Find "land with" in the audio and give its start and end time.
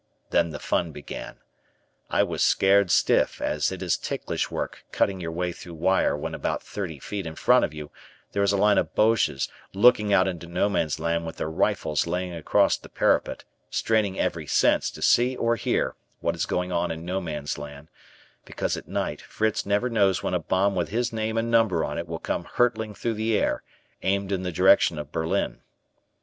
10.99-11.37